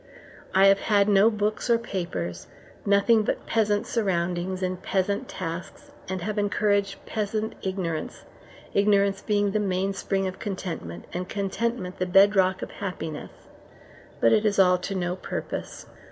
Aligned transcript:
I 0.55 0.65
have 0.65 0.79
had 0.79 1.07
no 1.07 1.29
books 1.29 1.69
or 1.69 1.77
papers, 1.77 2.47
nothing 2.87 3.21
but 3.21 3.45
peasant 3.45 3.85
surroundings 3.85 4.63
and 4.63 4.81
peasant 4.81 5.29
tasks, 5.29 5.91
and 6.09 6.23
have 6.23 6.39
encouraged 6.39 7.05
peasant 7.05 7.53
ignorance 7.61 8.23
ignorance 8.73 9.21
being 9.21 9.51
the 9.51 9.59
mainspring 9.59 10.25
of 10.25 10.39
contentment, 10.39 11.05
and 11.13 11.29
contentment 11.29 11.99
the 11.99 12.07
bed 12.07 12.35
rock 12.35 12.63
of 12.63 12.71
happiness; 12.71 13.29
but 14.19 14.33
it 14.33 14.43
is 14.43 14.57
all 14.57 14.79
to 14.79 14.95
no 14.95 15.15
purpose. 15.17 15.85